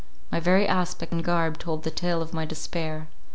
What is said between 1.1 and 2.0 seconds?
and garb told the